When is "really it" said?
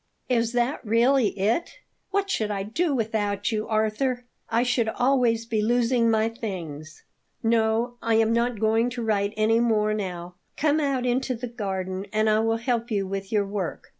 0.83-1.75